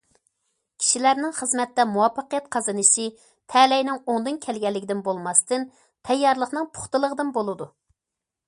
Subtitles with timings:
[0.83, 3.05] كىشىلەرنىڭ خىزمەتتە مۇۋەپپەقىيەت قازىنىشى
[3.55, 5.69] تەلەينىڭ ئوڭدىن كەلگەنلىكىدىن بولماستىن،
[6.11, 7.71] تەييارلىقىنىڭ پۇختىلىقىدىن بولىدۇ.